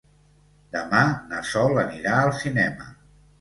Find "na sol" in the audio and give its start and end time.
1.33-1.77